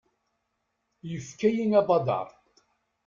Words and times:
Yefka-yi 1.09 1.65
abadaṛ. 1.79 2.27